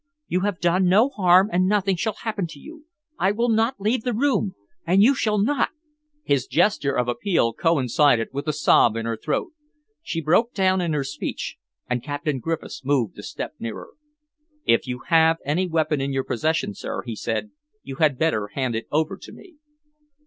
[0.27, 2.87] You have done no harm, and nothing shall happen to you.
[3.19, 5.69] I will not leave the room, and you shall not"
[6.33, 9.51] His gesture of appeal coincided with the sob in her throat.
[10.01, 11.55] She broke down in her speech,
[11.87, 13.91] and Captain Griffiths moved a step nearer.
[14.65, 17.51] "If you have any weapon in your possession, sir," he said,
[17.83, 19.57] "you had better hand it over to me."